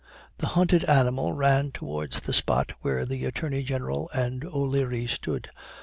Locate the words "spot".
2.33-2.71